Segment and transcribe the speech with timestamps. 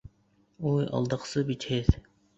[0.71, 1.97] Уй, алдаҡсы, битһеҙ!